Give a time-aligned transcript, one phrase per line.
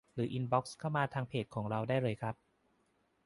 [0.13, 2.35] หรืออินบอกซ์เข้ามาทางเพจของเราได้เลยครับ